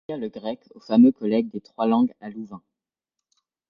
[0.09, 2.63] Il enseigna le grec au fameux Collège des Trois-Langues à Louvain.